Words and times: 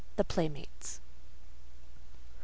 THE 0.15 0.23
PLAYMATES. 0.23 0.99
Mr. 0.99 0.99